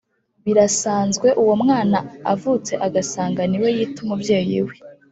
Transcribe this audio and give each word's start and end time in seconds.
birasanzwe, 0.45 1.27
uwo 1.41 1.51
umwana 1.57 1.97
avutse 2.33 2.73
agasanga 2.87 3.41
ni 3.49 3.57
we 3.61 3.69
yita 3.77 3.99
umubyeyi 4.05 4.59
we 4.67 4.75